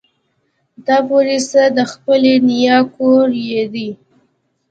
[0.85, 3.89] تا پورې څه د خپلې نيا کور يې دی.